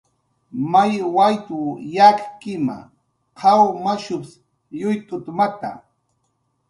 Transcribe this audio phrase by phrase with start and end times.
[0.71, 1.59] "May wayt""w
[1.95, 2.77] yakkima,
[3.39, 4.31] qaw mashups
[4.79, 5.69] yuyt'utmata"